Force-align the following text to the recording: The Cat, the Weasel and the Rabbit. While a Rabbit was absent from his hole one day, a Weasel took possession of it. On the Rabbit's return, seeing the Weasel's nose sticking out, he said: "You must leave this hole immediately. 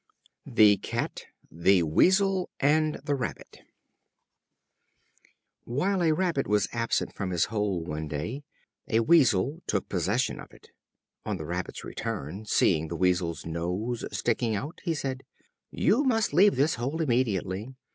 The 0.47 0.77
Cat, 0.77 1.25
the 1.51 1.83
Weasel 1.83 2.49
and 2.59 2.95
the 3.03 3.13
Rabbit. 3.13 3.59
While 5.65 6.01
a 6.01 6.11
Rabbit 6.11 6.47
was 6.47 6.67
absent 6.71 7.13
from 7.13 7.29
his 7.29 7.45
hole 7.53 7.83
one 7.83 8.07
day, 8.07 8.41
a 8.87 9.01
Weasel 9.01 9.61
took 9.67 9.89
possession 9.89 10.39
of 10.39 10.51
it. 10.53 10.69
On 11.23 11.37
the 11.37 11.45
Rabbit's 11.45 11.83
return, 11.83 12.45
seeing 12.47 12.87
the 12.87 12.95
Weasel's 12.97 13.45
nose 13.45 14.03
sticking 14.11 14.55
out, 14.55 14.79
he 14.83 14.95
said: 14.95 15.21
"You 15.69 16.03
must 16.03 16.33
leave 16.33 16.55
this 16.55 16.73
hole 16.81 16.99
immediately. 16.99 17.75